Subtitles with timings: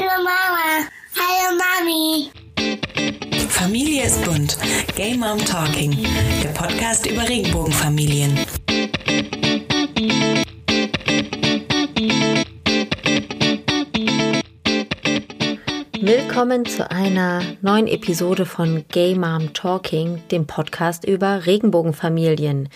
[0.00, 0.86] Hallo Mama.
[1.18, 2.30] Hallo Mami.
[3.48, 4.56] Familie ist bunt.
[4.94, 5.90] Gay Mom Talking.
[6.40, 8.38] Der Podcast über Regenbogenfamilien.
[16.00, 22.68] Willkommen zu einer neuen Episode von Gay Mom Talking, dem Podcast über Regenbogenfamilien.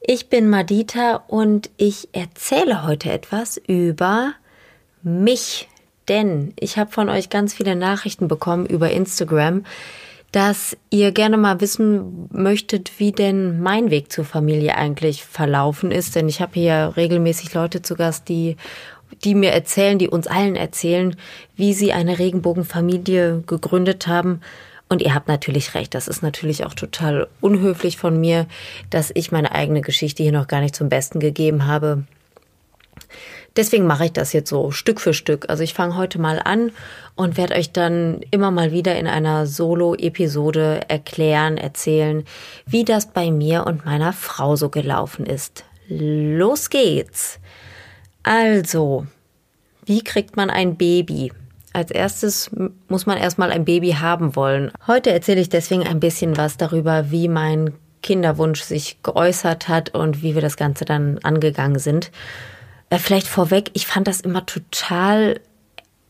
[0.00, 4.34] Ich bin Madita und ich erzähle heute etwas über
[5.02, 5.68] mich,
[6.08, 9.64] denn ich habe von euch ganz viele Nachrichten bekommen über Instagram,
[10.32, 16.14] dass ihr gerne mal wissen möchtet, wie denn mein Weg zur Familie eigentlich verlaufen ist,
[16.14, 18.56] denn ich habe hier regelmäßig Leute zu Gast, die
[19.24, 21.16] die mir erzählen, die uns allen erzählen,
[21.54, 24.40] wie sie eine Regenbogenfamilie gegründet haben.
[24.88, 28.46] Und ihr habt natürlich recht, das ist natürlich auch total unhöflich von mir,
[28.90, 32.04] dass ich meine eigene Geschichte hier noch gar nicht zum Besten gegeben habe.
[33.56, 35.48] Deswegen mache ich das jetzt so Stück für Stück.
[35.48, 36.72] Also ich fange heute mal an
[37.14, 42.24] und werde euch dann immer mal wieder in einer Solo-Episode erklären, erzählen,
[42.66, 45.64] wie das bei mir und meiner Frau so gelaufen ist.
[45.88, 47.38] Los geht's!
[48.22, 49.06] Also,
[49.84, 51.32] wie kriegt man ein Baby?
[51.72, 52.50] Als erstes
[52.88, 54.72] muss man erstmal ein Baby haben wollen.
[54.86, 57.72] Heute erzähle ich deswegen ein bisschen was darüber, wie mein
[58.02, 62.10] Kinderwunsch sich geäußert hat und wie wir das Ganze dann angegangen sind.
[62.90, 65.40] Äh, vielleicht vorweg, ich fand das immer total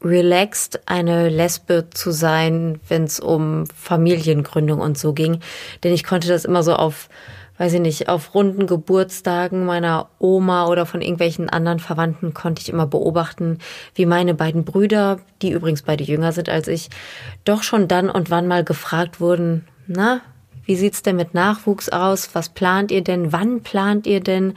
[0.02, 5.40] relaxed, eine Lesbe zu sein, wenn es um Familiengründung und so ging.
[5.82, 7.08] Denn ich konnte das immer so auf
[7.58, 12.68] weiß ich nicht, auf runden Geburtstagen meiner Oma oder von irgendwelchen anderen Verwandten konnte ich
[12.68, 13.58] immer beobachten,
[13.94, 16.90] wie meine beiden Brüder, die übrigens beide jünger sind als ich,
[17.44, 20.20] doch schon dann und wann mal gefragt wurden, na,
[20.64, 22.30] wie sieht's denn mit Nachwuchs aus?
[22.34, 23.32] Was plant ihr denn?
[23.32, 24.54] Wann plant ihr denn?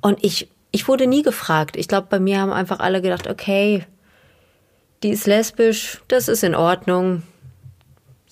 [0.00, 1.76] Und ich, ich wurde nie gefragt.
[1.76, 3.84] Ich glaube, bei mir haben einfach alle gedacht, okay,
[5.02, 7.22] die ist lesbisch, das ist in Ordnung,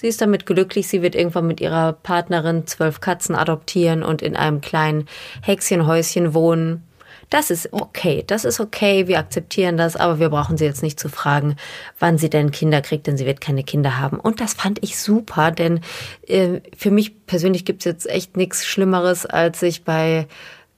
[0.00, 4.36] Sie ist damit glücklich, sie wird irgendwann mit ihrer Partnerin zwölf Katzen adoptieren und in
[4.36, 5.08] einem kleinen
[5.42, 6.84] Häkschenhäuschen wohnen.
[7.30, 11.00] Das ist okay, das ist okay, wir akzeptieren das, aber wir brauchen sie jetzt nicht
[11.00, 11.56] zu fragen,
[11.98, 14.20] wann sie denn Kinder kriegt, denn sie wird keine Kinder haben.
[14.20, 15.80] Und das fand ich super, denn
[16.28, 20.28] äh, für mich persönlich gibt's jetzt echt nichts Schlimmeres, als sich bei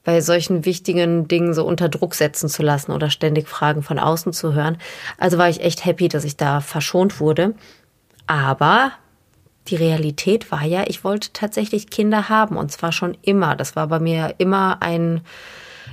[0.03, 4.33] bei solchen wichtigen Dingen so unter Druck setzen zu lassen oder ständig Fragen von außen
[4.33, 4.77] zu hören.
[5.17, 7.53] Also war ich echt happy, dass ich da verschont wurde.
[8.25, 8.93] Aber
[9.67, 13.55] die Realität war ja, ich wollte tatsächlich Kinder haben und zwar schon immer.
[13.55, 15.21] Das war bei mir immer ein,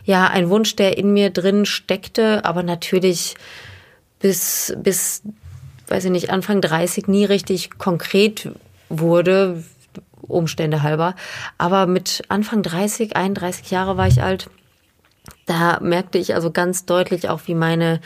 [0.04, 3.34] ja, ein Wunsch, der in mir drin steckte, aber natürlich
[4.20, 5.22] bis, bis,
[5.88, 8.50] weiß ich nicht, Anfang 30 nie richtig konkret
[8.88, 9.62] wurde,
[10.28, 11.14] Umstände halber.
[11.56, 14.50] Aber mit Anfang 30, 31 Jahre war ich alt.
[15.46, 18.00] Da merkte ich also ganz deutlich auch, wie meine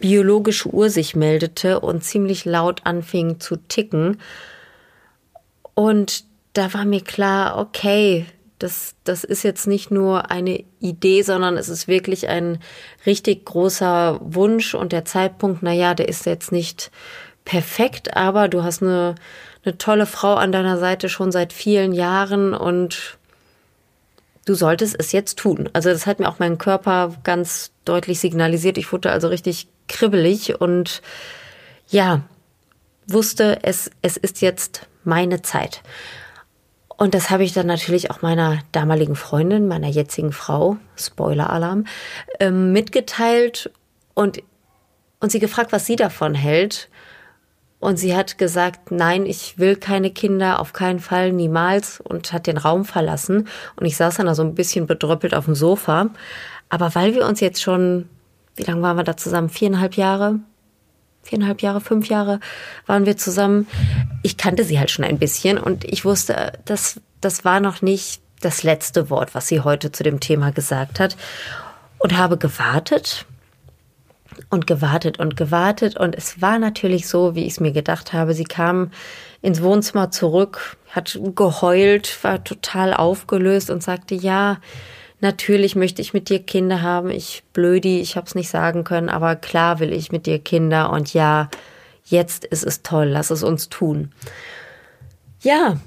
[0.00, 4.20] biologische Uhr sich meldete und ziemlich laut anfing zu ticken.
[5.74, 8.26] Und da war mir klar, okay,
[8.58, 12.58] das, das ist jetzt nicht nur eine Idee, sondern es ist wirklich ein
[13.04, 16.90] richtig großer Wunsch und der Zeitpunkt, na ja, der ist jetzt nicht
[17.44, 19.14] perfekt, aber du hast eine,
[19.66, 23.18] eine tolle Frau an deiner Seite schon seit vielen Jahren und
[24.44, 25.68] du solltest es jetzt tun.
[25.72, 28.78] Also das hat mir auch mein Körper ganz deutlich signalisiert.
[28.78, 31.02] Ich wurde also richtig kribbelig und
[31.88, 32.22] ja,
[33.06, 35.82] wusste, es, es ist jetzt meine Zeit.
[36.96, 41.84] Und das habe ich dann natürlich auch meiner damaligen Freundin, meiner jetzigen Frau, Spoiler-Alarm,
[42.40, 43.70] ähm, mitgeteilt
[44.14, 44.42] und,
[45.20, 46.88] und sie gefragt, was sie davon hält.
[47.78, 52.46] Und sie hat gesagt, nein, ich will keine Kinder, auf keinen Fall, niemals und hat
[52.46, 53.48] den Raum verlassen.
[53.76, 56.08] Und ich saß dann da so ein bisschen bedröppelt auf dem Sofa.
[56.68, 58.08] Aber weil wir uns jetzt schon,
[58.56, 59.50] wie lange waren wir da zusammen?
[59.50, 60.40] Viereinhalb Jahre?
[61.26, 62.40] viereinhalb Jahre, fünf Jahre
[62.86, 63.66] waren wir zusammen.
[64.22, 68.22] Ich kannte sie halt schon ein bisschen und ich wusste, das, das war noch nicht
[68.40, 71.16] das letzte Wort, was sie heute zu dem Thema gesagt hat.
[71.98, 73.26] Und habe gewartet
[74.50, 75.96] und gewartet und gewartet.
[75.96, 78.34] Und es war natürlich so, wie ich es mir gedacht habe.
[78.34, 78.90] Sie kam
[79.42, 84.58] ins Wohnzimmer zurück, hat geheult, war total aufgelöst und sagte, ja,
[85.20, 87.10] natürlich möchte ich mit dir Kinder haben.
[87.10, 90.90] Ich blödi, ich habe es nicht sagen können, aber klar will ich mit dir Kinder
[90.90, 91.48] und ja,
[92.04, 94.12] jetzt ist es toll, lass es uns tun.
[95.42, 95.78] Ja,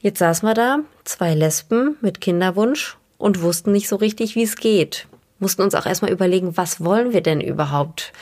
[0.00, 4.56] jetzt saßen wir da, zwei Lesben mit Kinderwunsch und wussten nicht so richtig, wie es
[4.56, 5.06] geht.
[5.38, 8.12] Mussten uns auch erstmal überlegen, was wollen wir denn überhaupt?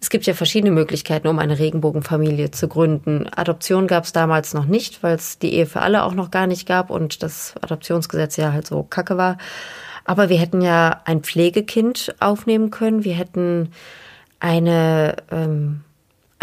[0.00, 3.26] Es gibt ja verschiedene Möglichkeiten, um eine Regenbogenfamilie zu gründen.
[3.34, 6.46] Adoption gab es damals noch nicht, weil es die Ehe für alle auch noch gar
[6.46, 9.38] nicht gab und das Adoptionsgesetz ja halt so kacke war.
[10.04, 13.04] Aber wir hätten ja ein Pflegekind aufnehmen können.
[13.04, 13.70] Wir hätten
[14.40, 15.80] eine, ähm,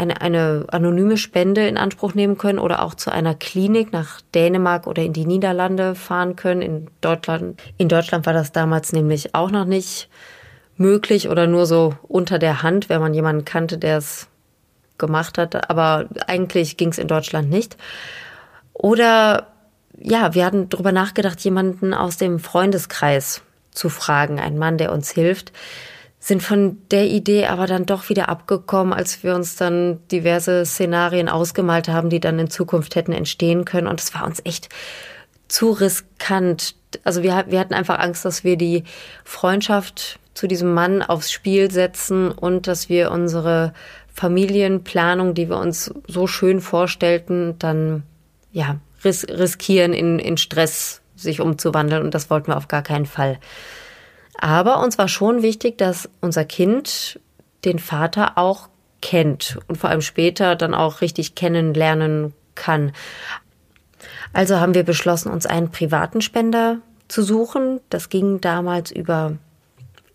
[0.01, 4.87] eine, eine anonyme Spende in Anspruch nehmen können oder auch zu einer Klinik nach Dänemark
[4.87, 6.61] oder in die Niederlande fahren können.
[6.63, 10.09] In Deutschland, in Deutschland war das damals nämlich auch noch nicht
[10.75, 14.27] möglich oder nur so unter der Hand, wenn man jemanden kannte, der es
[14.97, 15.69] gemacht hat.
[15.69, 17.77] Aber eigentlich ging es in Deutschland nicht.
[18.73, 19.47] Oder
[19.99, 25.11] ja, wir hatten darüber nachgedacht, jemanden aus dem Freundeskreis zu fragen, einen Mann, der uns
[25.11, 25.51] hilft
[26.23, 31.27] sind von der Idee aber dann doch wieder abgekommen, als wir uns dann diverse Szenarien
[31.27, 33.87] ausgemalt haben, die dann in Zukunft hätten entstehen können.
[33.87, 34.69] Und es war uns echt
[35.47, 36.75] zu riskant.
[37.03, 38.83] Also wir, wir hatten einfach Angst, dass wir die
[39.25, 43.73] Freundschaft zu diesem Mann aufs Spiel setzen und dass wir unsere
[44.13, 48.03] Familienplanung, die wir uns so schön vorstellten, dann
[48.51, 52.03] ja ris riskieren, in, in Stress sich umzuwandeln.
[52.03, 53.39] Und das wollten wir auf gar keinen Fall.
[54.41, 57.19] Aber uns war schon wichtig, dass unser Kind
[57.63, 58.69] den Vater auch
[59.01, 62.91] kennt und vor allem später dann auch richtig kennenlernen kann.
[64.33, 67.79] Also haben wir beschlossen, uns einen privaten Spender zu suchen.
[67.89, 69.37] Das ging damals über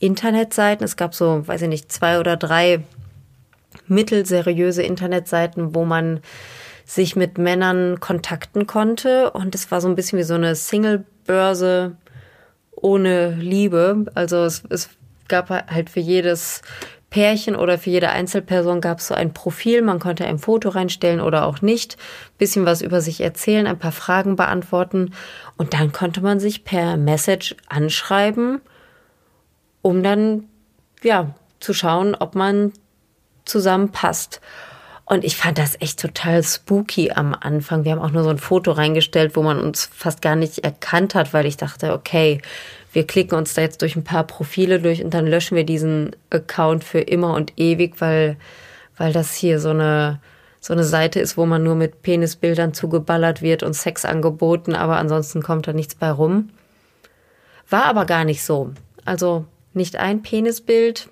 [0.01, 0.85] Internetseiten.
[0.85, 2.83] Es gab so, weiß ich nicht, zwei oder drei
[3.87, 6.21] mittelseriöse Internetseiten, wo man
[6.85, 9.31] sich mit Männern kontakten konnte.
[9.31, 11.97] Und es war so ein bisschen wie so eine Single-Börse
[12.77, 14.07] ohne Liebe.
[14.15, 14.91] Also es, es
[15.29, 16.63] gab halt für jedes
[17.11, 19.83] Pärchen oder für jede Einzelperson gab es so ein Profil.
[19.83, 21.97] Man konnte ein Foto reinstellen oder auch nicht.
[22.37, 25.13] Bisschen was über sich erzählen, ein paar Fragen beantworten.
[25.57, 28.61] Und dann konnte man sich per Message anschreiben,
[29.83, 30.45] um dann,
[31.03, 32.73] ja, zu schauen, ob man
[33.45, 34.41] zusammenpasst.
[35.09, 37.85] Und ich fand das echt total spooky am Anfang.
[37.85, 41.15] Wir haben auch nur so ein Foto reingestellt, wo man uns fast gar nicht erkannt
[41.15, 42.41] hat, weil ich dachte, okay,
[42.93, 46.17] wir klicken uns da jetzt durch ein paar Profile durch und dann löschen wir diesen
[46.31, 48.37] Account für immer und ewig, weil,
[48.97, 50.19] weil das hier so eine,
[50.61, 54.97] so eine Seite ist, wo man nur mit Penisbildern zugeballert wird und Sex angeboten, aber
[54.97, 56.51] ansonsten kommt da nichts bei rum.
[57.71, 58.73] War aber gar nicht so.
[59.05, 61.11] Also nicht ein Penisbild,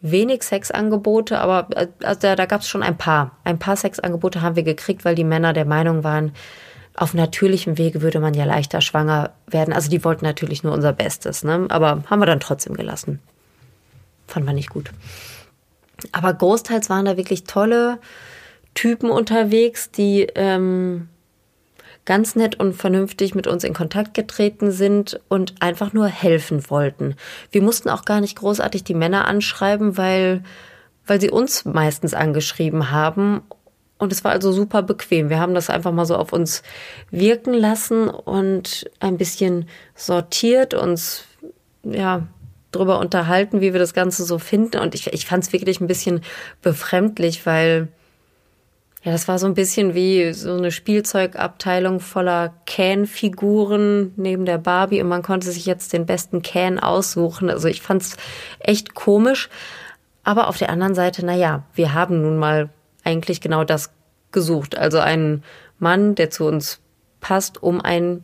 [0.00, 3.36] wenig Sexangebote, aber äh, also da, gab es schon ein paar.
[3.44, 6.32] Ein paar Sexangebote haben wir gekriegt, weil die Männer der Meinung waren,
[6.94, 9.72] auf natürlichem Wege würde man ja leichter schwanger werden.
[9.72, 11.66] Also die wollten natürlich nur unser Bestes, ne?
[11.68, 13.20] aber haben wir dann trotzdem gelassen.
[14.26, 14.90] Fand man nicht gut.
[16.12, 17.98] Aber großteils waren da wirklich tolle
[18.74, 21.08] Typen unterwegs, die ähm,
[22.10, 27.14] ganz nett und vernünftig mit uns in Kontakt getreten sind und einfach nur helfen wollten.
[27.52, 30.42] Wir mussten auch gar nicht großartig die Männer anschreiben, weil,
[31.06, 33.42] weil sie uns meistens angeschrieben haben.
[33.96, 35.30] Und es war also super bequem.
[35.30, 36.64] Wir haben das einfach mal so auf uns
[37.12, 41.26] wirken lassen und ein bisschen sortiert, uns,
[41.84, 42.26] ja,
[42.72, 44.80] drüber unterhalten, wie wir das Ganze so finden.
[44.80, 46.22] Und ich, ich fand es wirklich ein bisschen
[46.60, 47.86] befremdlich, weil
[49.02, 55.00] ja, das war so ein bisschen wie so eine Spielzeugabteilung voller Can-Figuren neben der Barbie
[55.00, 57.48] und man konnte sich jetzt den besten Can aussuchen.
[57.48, 58.18] Also ich fand's
[58.58, 59.48] echt komisch.
[60.22, 62.68] Aber auf der anderen Seite, na ja, wir haben nun mal
[63.02, 63.90] eigentlich genau das
[64.32, 64.76] gesucht.
[64.76, 65.44] Also einen
[65.78, 66.80] Mann, der zu uns
[67.20, 68.22] passt, um ein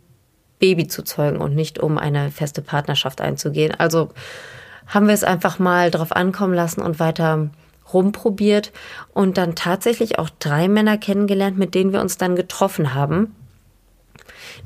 [0.58, 3.75] Baby zu zeugen und nicht um eine feste Partnerschaft einzugehen.
[3.79, 4.11] Also
[4.87, 7.49] haben wir es einfach mal drauf ankommen lassen und weiter
[7.93, 8.73] rumprobiert
[9.12, 13.34] und dann tatsächlich auch drei Männer kennengelernt, mit denen wir uns dann getroffen haben.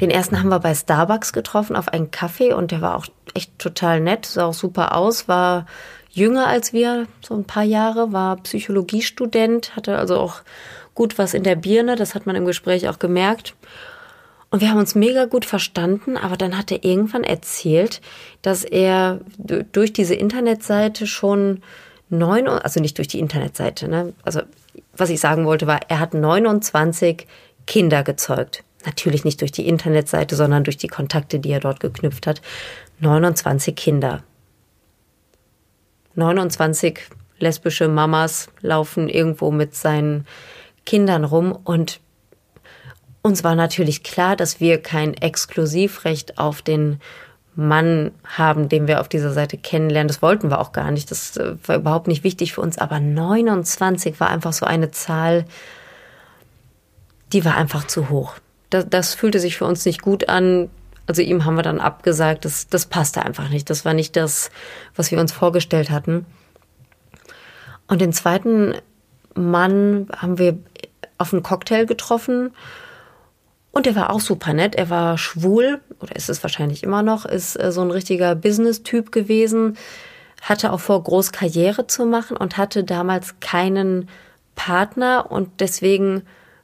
[0.01, 3.59] Den ersten haben wir bei Starbucks getroffen auf einen Kaffee und der war auch echt
[3.59, 5.67] total nett, sah auch super aus, war
[6.11, 10.43] jünger als wir, so ein paar Jahre, war Psychologiestudent, hatte also auch
[10.95, 13.55] gut was in der Birne, das hat man im Gespräch auch gemerkt.
[14.51, 18.01] Und wir haben uns mega gut verstanden, aber dann hat er irgendwann erzählt,
[18.43, 21.63] dass er durch diese Internetseite schon
[22.11, 24.13] neun, also nicht durch die Internetseite, ne?
[24.23, 24.43] Also
[24.97, 27.27] was ich sagen wollte war, er hat 29
[27.67, 28.65] Kinder gezeugt.
[28.85, 32.41] Natürlich nicht durch die Internetseite, sondern durch die Kontakte, die er dort geknüpft hat.
[33.01, 34.23] 29 Kinder.
[36.15, 37.01] 29
[37.39, 40.27] lesbische Mamas laufen irgendwo mit seinen
[40.85, 42.01] Kindern rum und
[43.23, 47.01] uns war natürlich klar, dass wir kein Exklusivrecht auf den
[47.57, 50.09] Mann haben, den wir auf dieser Seite kennenlernen.
[50.09, 51.11] Das wollten wir auch gar nicht.
[51.11, 52.79] Das äh, war überhaupt nicht wichtig für uns.
[52.79, 55.45] Aber 29 war einfach so eine Zahl,
[57.33, 58.37] die war einfach zu hoch.
[58.71, 60.71] Das, das fühlte sich für uns nicht gut an.
[61.07, 63.69] Also ihm haben wir dann abgesagt, das, das passte einfach nicht.
[63.69, 64.51] Das war nicht das,
[64.95, 66.27] was wir uns vorgestellt hatten.
[67.89, 68.75] Und den zweiten
[69.35, 70.59] Mann haben wir
[71.19, 72.53] auf einen Cocktail getroffen
[73.73, 74.75] und er war auch super nett.
[74.75, 79.13] Er war schwul, oder ist es wahrscheinlich immer noch, ist äh, so ein richtiger Business-Typ
[79.13, 79.77] gewesen,
[80.43, 84.09] hatte auch vor, groß Karriere zu machen und hatte damals keinen
[84.55, 86.23] Partner und deswegen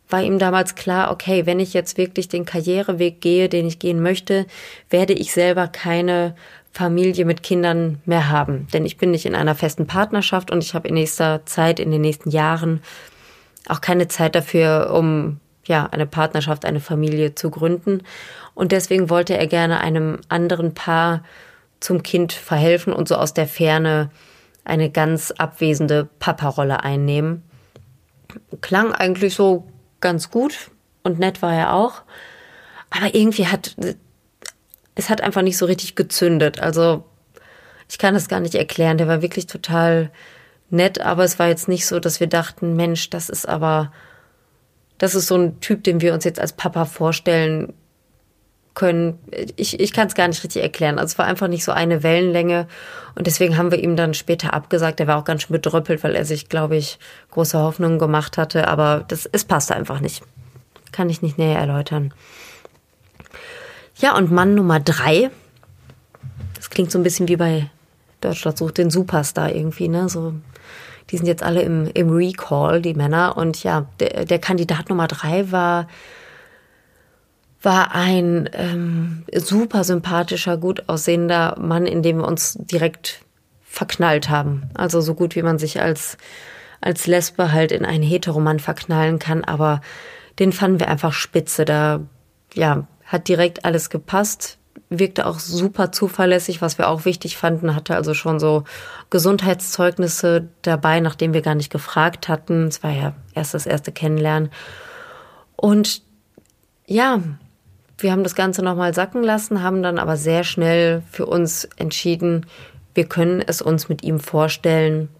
[0.08, 4.00] war ihm damals klar, okay, wenn ich jetzt wirklich den Karriereweg gehe, den ich gehen
[4.00, 4.46] möchte,
[4.88, 6.36] werde ich selber keine
[6.72, 8.68] Familie mit Kindern mehr haben.
[8.72, 11.90] Denn ich bin nicht in einer festen Partnerschaft und ich habe in nächster Zeit, in
[11.90, 12.82] den nächsten Jahren
[13.68, 18.02] auch keine Zeit dafür, um ja, eine Partnerschaft, eine Familie zu gründen.
[18.54, 21.22] Und deswegen wollte er gerne einem anderen Paar
[21.80, 24.10] zum Kind verhelfen und so aus der Ferne
[24.64, 27.42] eine ganz abwesende Papa-Rolle einnehmen.
[28.60, 29.66] Klang eigentlich so
[30.00, 30.70] ganz gut
[31.02, 32.02] und nett war er auch.
[32.90, 33.76] Aber irgendwie hat,
[34.94, 36.60] es hat einfach nicht so richtig gezündet.
[36.60, 37.04] Also,
[37.88, 38.98] ich kann das gar nicht erklären.
[38.98, 40.10] Der war wirklich total
[40.70, 43.92] nett, aber es war jetzt nicht so, dass wir dachten, Mensch, das ist aber,
[44.98, 47.72] das ist so ein Typ, den wir uns jetzt als Papa vorstellen
[48.74, 49.18] können.
[49.56, 50.98] Ich, ich kann es gar nicht richtig erklären.
[50.98, 52.68] Also es war einfach nicht so eine Wellenlänge.
[53.14, 55.00] Und deswegen haben wir ihm dann später abgesagt.
[55.00, 56.98] Er war auch ganz schön bedröppelt, weil er sich, glaube ich,
[57.30, 58.68] große Hoffnungen gemacht hatte.
[58.68, 60.22] Aber das, es passte einfach nicht.
[60.92, 62.14] Kann ich nicht näher erläutern.
[63.96, 65.30] Ja, und Mann Nummer drei.
[66.54, 67.70] Das klingt so ein bisschen wie bei
[68.20, 70.08] Deutschland sucht den Superstar irgendwie, ne?
[70.08, 70.34] So,
[71.10, 73.36] die sind jetzt alle im, im Recall, die Männer.
[73.36, 75.86] Und ja, der, der Kandidat Nummer drei war
[77.62, 83.22] war ein ähm, super sympathischer, gut aussehender Mann, in dem wir uns direkt
[83.64, 84.70] verknallt haben.
[84.74, 86.16] Also so gut wie man sich als,
[86.80, 89.80] als Lesbe halt in einen Heteroman verknallen kann, aber
[90.38, 91.64] den fanden wir einfach spitze.
[91.64, 92.00] Da,
[92.54, 94.58] ja, hat direkt alles gepasst,
[94.88, 98.64] wirkte auch super zuverlässig, was wir auch wichtig fanden, hatte also schon so
[99.10, 102.68] Gesundheitszeugnisse dabei, nachdem wir gar nicht gefragt hatten.
[102.68, 104.50] Es war ja erst das erste Kennenlernen.
[105.56, 106.02] Und
[106.86, 107.20] ja,
[107.98, 112.46] wir haben das Ganze nochmal sacken lassen, haben dann aber sehr schnell für uns entschieden,
[112.94, 115.10] wir können es uns mit ihm vorstellen.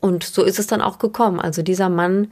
[0.00, 1.40] Und so ist es dann auch gekommen.
[1.40, 2.28] Also dieser Mann,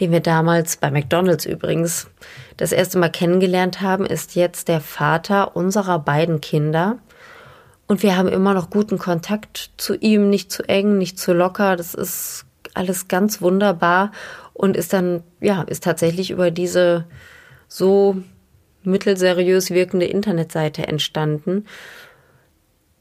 [0.00, 2.08] den wir damals bei McDonald's übrigens
[2.56, 6.98] das erste Mal kennengelernt haben, ist jetzt der Vater unserer beiden Kinder.
[7.86, 11.74] Und wir haben immer noch guten Kontakt zu ihm, nicht zu eng, nicht zu locker.
[11.74, 14.12] Das ist alles ganz wunderbar
[14.52, 17.06] und ist dann, ja, ist tatsächlich über diese
[17.66, 18.16] so
[18.82, 21.66] mittelseriös wirkende Internetseite entstanden.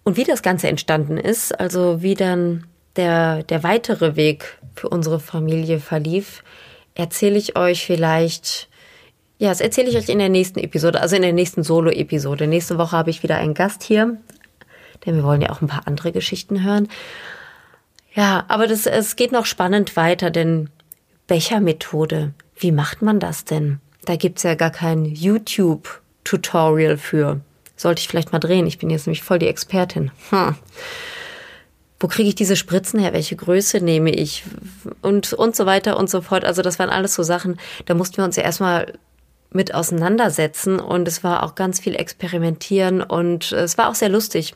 [0.03, 5.19] Und wie das Ganze entstanden ist, also wie dann der, der weitere Weg für unsere
[5.19, 6.43] Familie verlief,
[6.97, 8.67] erzähle ich euch vielleicht,
[9.37, 12.47] ja, das erzähle ich euch in der nächsten Episode, also in der nächsten Solo-Episode.
[12.47, 14.17] Nächste Woche habe ich wieder einen Gast hier,
[15.05, 16.89] denn wir wollen ja auch ein paar andere Geschichten hören.
[18.13, 20.69] Ja, aber das, es geht noch spannend weiter, denn
[21.27, 23.79] Bechermethode, wie macht man das denn?
[24.05, 27.41] Da gibt's ja gar kein YouTube-Tutorial für.
[27.75, 28.65] Sollte ich vielleicht mal drehen.
[28.65, 30.09] Ich bin jetzt nämlich voll die Expertin.
[30.31, 30.55] Hm.
[31.99, 33.13] Wo kriege ich diese Spritzen her?
[33.13, 34.43] Welche Größe nehme ich?
[35.01, 36.45] Und, und so weiter und so fort.
[36.45, 38.93] Also das waren alles so Sachen, da mussten wir uns ja erstmal
[39.51, 44.53] mit auseinandersetzen und es war auch ganz viel experimentieren und es war auch sehr lustig.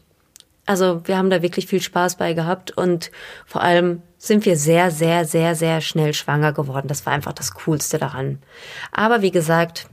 [0.65, 3.11] Also wir haben da wirklich viel Spaß bei gehabt und
[3.45, 6.87] vor allem sind wir sehr, sehr, sehr, sehr schnell schwanger geworden.
[6.87, 8.39] Das war einfach das Coolste daran.
[8.91, 9.87] Aber wie gesagt,